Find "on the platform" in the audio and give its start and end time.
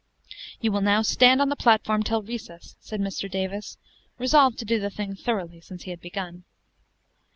1.43-2.01